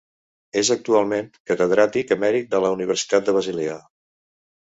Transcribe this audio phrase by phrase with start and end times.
[0.61, 3.77] És actualment catedràtic emèrit de la Universitat de Basilea.